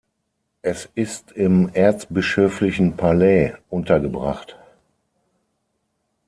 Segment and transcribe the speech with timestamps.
[0.63, 4.57] Es ist im Erzbischöflichen Palais untergebracht.